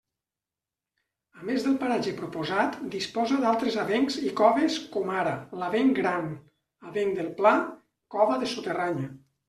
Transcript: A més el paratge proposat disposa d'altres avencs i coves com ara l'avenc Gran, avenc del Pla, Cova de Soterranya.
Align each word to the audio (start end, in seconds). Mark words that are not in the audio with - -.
A 1.39 1.43
més 1.49 1.67
el 1.71 1.75
paratge 1.83 2.13
proposat 2.21 2.79
disposa 2.97 3.39
d'altres 3.45 3.77
avencs 3.83 4.19
i 4.25 4.33
coves 4.41 4.81
com 4.99 5.15
ara 5.21 5.37
l'avenc 5.63 5.97
Gran, 6.03 6.35
avenc 6.93 7.19
del 7.21 7.33
Pla, 7.43 7.57
Cova 8.19 8.45
de 8.45 8.55
Soterranya. 8.59 9.11